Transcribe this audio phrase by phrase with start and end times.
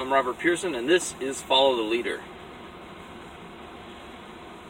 [0.00, 2.22] I'm Robert Pearson, and this is Follow the Leader.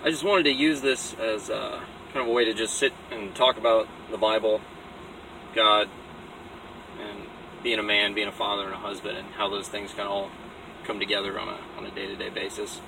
[0.03, 1.81] I just wanted to use this as uh,
[2.13, 4.61] kind of a way to just sit and talk about the Bible,
[5.55, 5.89] God,
[7.01, 7.21] and
[7.63, 10.11] being a man, being a father, and a husband, and how those things kind of
[10.11, 10.31] all
[10.83, 12.81] come together on a on a day to day basis.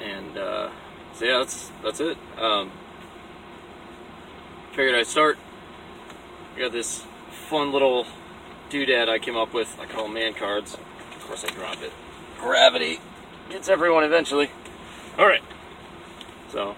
[0.00, 0.70] And uh,
[1.14, 2.18] so yeah, that's that's it.
[2.38, 2.70] Um,
[4.76, 5.38] figured I'd start.
[6.54, 7.04] I got this
[7.48, 8.06] fun little
[8.70, 9.76] doodad I came up with.
[9.80, 10.76] I call man cards.
[11.30, 11.92] Course, I dropped it.
[12.40, 12.98] Gravity
[13.50, 14.50] gets everyone eventually.
[15.16, 15.44] All right.
[16.48, 16.74] So,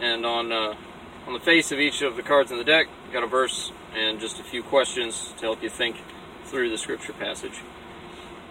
[0.00, 0.74] and on uh,
[1.28, 4.18] on the face of each of the cards in the deck, got a verse and
[4.18, 5.98] just a few questions to help you think
[6.46, 7.60] through the scripture passage.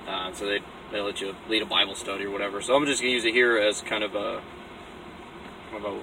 [0.08, 0.60] Uh, so they
[0.94, 2.62] they let you lead a Bible study or whatever.
[2.62, 4.42] So I'm just gonna use it here as kind of a
[5.70, 6.00] kind of a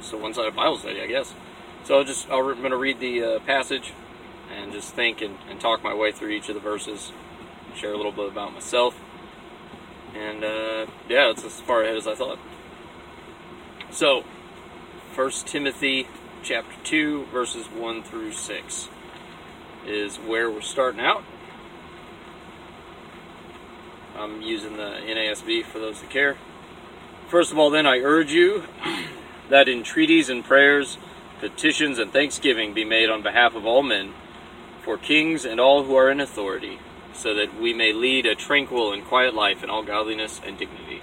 [0.00, 1.34] so one-sided Bible study, I guess.
[1.82, 3.92] So I'll just I'm gonna read the uh, passage
[4.52, 7.12] and just think and, and talk my way through each of the verses,
[7.74, 8.94] share a little bit about myself,
[10.14, 12.38] and uh, yeah, it's as far ahead as I thought.
[13.90, 14.24] So,
[15.14, 16.08] First Timothy
[16.42, 18.88] chapter two, verses one through six,
[19.86, 21.24] is where we're starting out.
[24.16, 26.36] I'm using the NASB for those that care.
[27.28, 28.64] First of all, then, I urge you
[29.48, 30.98] that entreaties and prayers,
[31.40, 34.12] petitions and thanksgiving be made on behalf of all men,
[34.82, 36.78] for kings and all who are in authority,
[37.14, 41.02] so that we may lead a tranquil and quiet life in all godliness and dignity.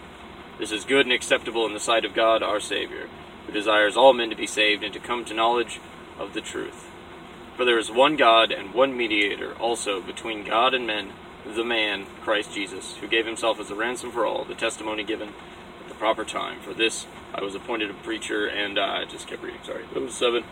[0.58, 3.08] This is good and acceptable in the sight of God our Savior,
[3.46, 5.80] who desires all men to be saved and to come to knowledge
[6.18, 6.90] of the truth.
[7.56, 11.12] For there is one God and one mediator also between God and men,
[11.46, 15.30] the man, Christ Jesus, who gave himself as a ransom for all, the testimony given
[15.82, 16.60] at the proper time.
[16.62, 19.84] For this I was appointed a preacher, and uh, I just kept reading, sorry.
[19.96, 20.44] It was seven.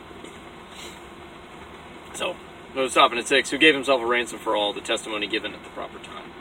[2.14, 2.36] So,
[2.78, 3.50] I was stopping at six.
[3.50, 6.31] Who gave himself a ransom for all, the testimony given at the proper time.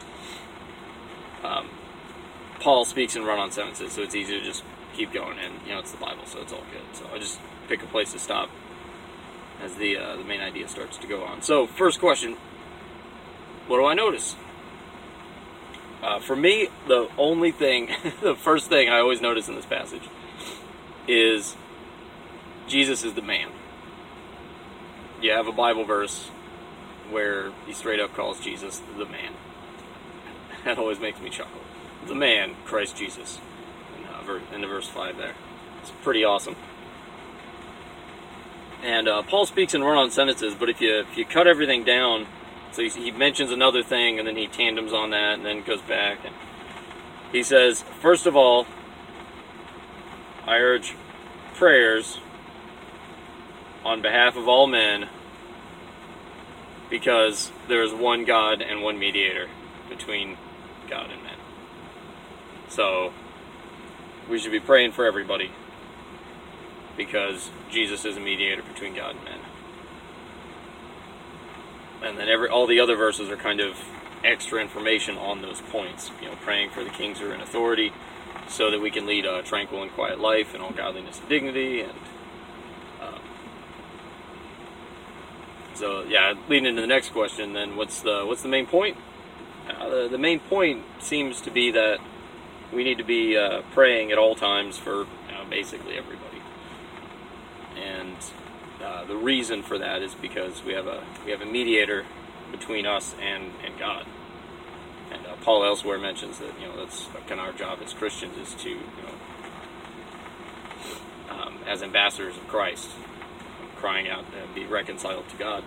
[1.43, 1.69] Um,
[2.61, 4.62] Paul speaks in run on sentences, so it's easy to just
[4.93, 6.83] keep going, and you know it's the Bible, so it's all good.
[6.94, 7.38] So I just
[7.69, 8.50] pick a place to stop
[9.62, 11.41] as the uh, the main idea starts to go on.
[11.41, 12.37] So first question:
[13.66, 14.37] What do I notice?
[16.03, 17.89] Uh, for me, the only thing,
[18.21, 20.03] the first thing I always notice in this passage
[21.09, 21.56] is
[22.69, 23.49] Jesus is the man.
[25.26, 26.28] You have a Bible verse
[27.10, 29.32] where he straight up calls Jesus the man.
[30.64, 31.60] That always makes me chuckle.
[32.06, 33.41] The man, Christ Jesus,
[33.98, 35.34] in, uh, in the verse 5 there.
[35.82, 36.54] It's pretty awesome.
[38.84, 41.82] And uh, Paul speaks in run on sentences, but if you, if you cut everything
[41.82, 42.28] down,
[42.70, 45.82] so he, he mentions another thing and then he tandems on that and then goes
[45.82, 46.19] back.
[46.25, 46.36] And
[47.32, 48.65] he says, First of all,
[50.47, 50.94] I urge
[51.54, 52.20] prayers
[53.86, 55.08] on behalf of all men
[56.91, 59.48] because there is one God and one mediator
[59.88, 60.36] between
[60.91, 61.36] God and men.
[62.69, 63.12] So
[64.28, 65.52] we should be praying for everybody
[66.97, 69.38] because Jesus is a mediator between God and men.
[72.03, 73.76] And then every all the other verses are kind of
[74.24, 76.10] extra information on those points.
[76.20, 77.92] You know, praying for the kings who are in authority
[78.48, 81.82] so that we can lead a tranquil and quiet life in all godliness and dignity
[81.82, 81.92] and
[85.76, 88.97] so yeah, leading into the next question, then what's the what's the main point?
[89.69, 91.98] Uh, the, the main point seems to be that
[92.72, 95.06] we need to be uh, praying at all times for
[95.50, 96.42] basically everybody,
[97.76, 98.16] and
[98.82, 102.04] uh, the reason for that is because we have a we have a mediator
[102.50, 104.06] between us and and God.
[105.10, 108.36] And uh, Paul elsewhere mentions that you know that's kind of our job as Christians
[108.38, 109.15] is to you know
[111.31, 112.91] um, as ambassadors of Christ,
[113.76, 115.64] crying out and be reconciled to God.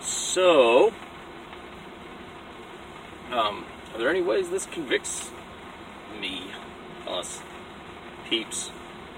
[0.00, 0.92] So,
[3.30, 5.30] um, are there any ways this convicts
[6.20, 6.50] me,
[7.06, 7.40] us,
[8.28, 8.70] peeps?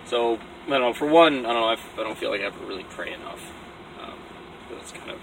[0.06, 0.92] So, I don't know.
[0.92, 1.68] For one, I don't know.
[1.68, 3.52] I, I don't feel like I ever really pray enough.
[4.02, 4.14] Um,
[4.70, 5.18] that's kind of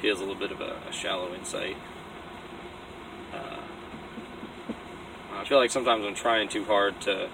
[0.00, 1.76] feels a little bit of a, a shallow insight.
[3.32, 3.60] Uh,
[5.32, 7.28] I feel like sometimes I'm trying too hard to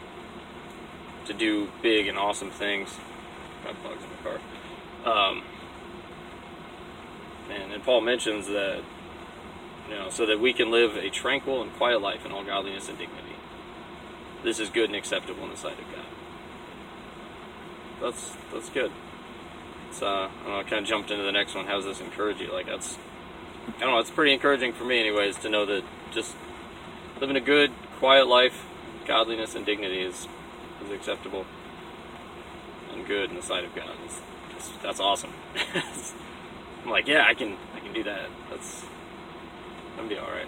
[1.26, 2.96] to do big and awesome things.
[3.64, 4.38] Got bugs in the car.
[5.04, 5.42] Um,
[7.50, 8.82] and, Paul mentions that,
[9.88, 12.88] you know, so that we can live a tranquil and quiet life in all godliness
[12.88, 13.36] and dignity.
[14.44, 16.04] This is good and acceptable in the sight of God.
[18.00, 18.92] That's that's good.
[19.88, 21.66] It's uh, I know, I kind of jumped into the next one.
[21.66, 22.52] How does this encourage you?
[22.52, 22.96] Like that's,
[23.76, 23.98] I don't know.
[23.98, 25.82] It's pretty encouraging for me, anyways, to know that
[26.12, 26.36] just
[27.20, 28.64] living a good, quiet life,
[29.06, 30.28] godliness and dignity is
[30.84, 31.44] is acceptable
[33.04, 33.96] good in the sight of God.
[34.82, 35.32] That's awesome.
[36.84, 38.28] I'm like, yeah, I can I can can do that.
[38.50, 38.84] That's
[39.92, 40.46] I'm gonna be all right.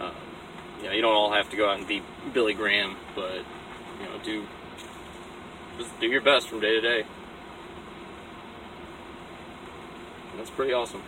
[0.00, 0.14] Um,
[0.78, 2.02] you know, you don't all have to go out and be
[2.32, 3.36] Billy Graham, but
[4.00, 4.46] you know, do
[5.78, 7.06] just do your best from day to day.
[10.30, 11.02] And that's pretty awesome.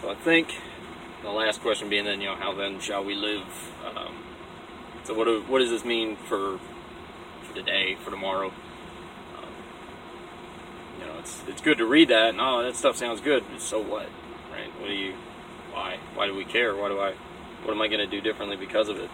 [0.00, 0.48] So I think
[1.22, 3.46] the last question being then, you know, how then shall we live?
[3.86, 4.23] Um,
[5.04, 6.58] so what do, what does this mean for
[7.42, 8.48] for today, for tomorrow?
[8.48, 9.52] Um,
[10.98, 13.44] you know, it's it's good to read that, and oh, that stuff sounds good.
[13.50, 14.08] But so what,
[14.50, 14.80] right?
[14.80, 15.14] What do you?
[15.72, 15.98] Why?
[16.14, 16.74] Why do we care?
[16.74, 17.14] Why do I?
[17.64, 19.10] What am I going to do differently because of it?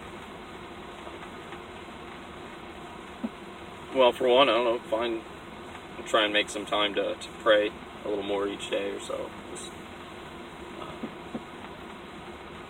[3.95, 4.79] Well, for one, I don't know.
[4.89, 5.21] Find,
[6.05, 7.71] try and make some time to, to pray
[8.05, 9.29] a little more each day or so.
[9.53, 9.69] Just,
[10.79, 10.85] uh,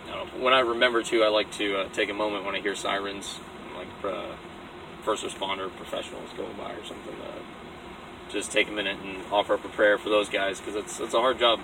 [0.08, 2.54] I don't know, when I remember to, I like to uh, take a moment when
[2.54, 3.38] I hear sirens,
[3.76, 4.34] like uh,
[5.04, 7.14] first responder professionals going by or something.
[7.14, 7.38] Uh,
[8.28, 11.14] just take a minute and offer up a prayer for those guys because it's it's
[11.14, 11.60] a hard job.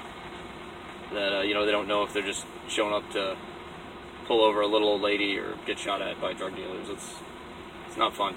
[1.12, 3.36] That uh, you know they don't know if they're just showing up to
[4.26, 6.88] pull over a little old lady or get shot at by drug dealers.
[6.88, 7.14] It's
[7.88, 8.34] it's not fun.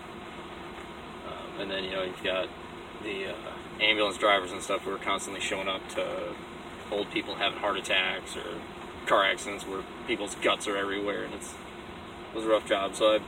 [1.27, 2.47] Um, and then you know you've got
[3.03, 6.33] the uh, ambulance drivers and stuff who are constantly showing up to
[6.89, 8.59] old people having heart attacks or
[9.06, 12.95] car accidents where people's guts are everywhere, and it's it was a rough job.
[12.95, 13.19] So I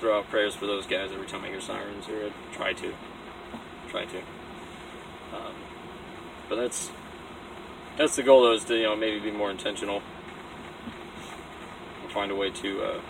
[0.00, 2.94] throw out prayers for those guys every time I hear sirens, or I try to,
[3.88, 4.18] try to.
[4.18, 5.54] Um,
[6.48, 6.90] but that's
[7.96, 10.02] that's the goal, though, is to you know maybe be more intentional
[12.02, 13.00] and find a way to uh,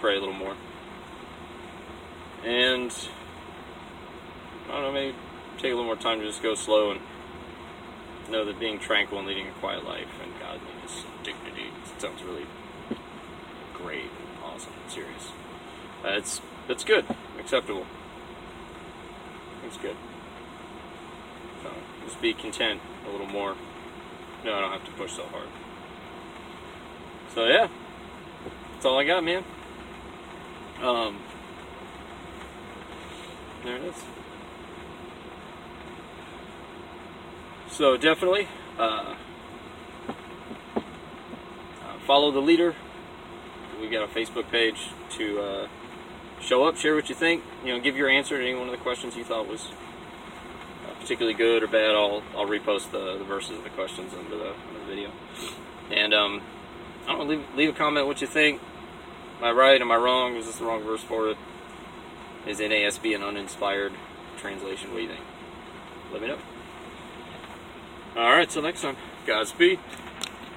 [0.00, 0.56] pray a little more.
[2.44, 2.92] And
[4.68, 5.16] I don't know, maybe
[5.56, 7.00] take a little more time to just go slow and
[8.30, 12.46] know that being tranquil and leading a quiet life and godliness, dignity, sounds really
[13.74, 15.28] great, and awesome, and serious.
[16.04, 17.04] Uh, it's it's good,
[17.38, 17.86] acceptable.
[19.66, 19.96] It's good.
[21.62, 21.70] So
[22.04, 23.54] just be content a little more.
[24.44, 25.48] No, I don't have to push so hard.
[27.34, 27.68] So yeah,
[28.72, 29.44] that's all I got, man.
[30.82, 31.18] Um,
[33.64, 34.04] there it is.
[37.78, 39.14] So definitely uh,
[40.74, 40.82] uh,
[42.08, 42.74] follow the leader.
[43.80, 45.68] We've got a Facebook page to uh,
[46.40, 47.44] show up, share what you think.
[47.64, 51.00] You know, give your answer to any one of the questions you thought was uh,
[51.00, 51.94] particularly good or bad.
[51.94, 55.12] I'll I'll repost the, the verses of the questions under the, under the video.
[55.92, 56.42] And um,
[57.06, 58.60] I don't know, leave leave a comment what you think.
[59.38, 59.80] Am I right?
[59.80, 60.34] Am I wrong?
[60.34, 61.36] Is this the wrong verse for it?
[62.44, 63.92] Is NASB an uninspired
[64.36, 64.90] translation?
[64.90, 65.24] What do you think?
[66.12, 66.38] Let me know.
[68.18, 68.96] All right, till next time.
[69.26, 69.78] Godspeed.